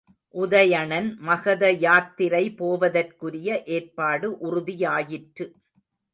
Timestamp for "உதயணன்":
0.33-1.09